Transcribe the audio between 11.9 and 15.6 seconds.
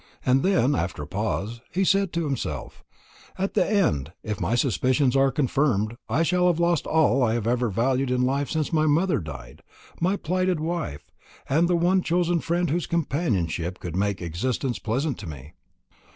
chosen friend whose companionship could make existence pleasant to me.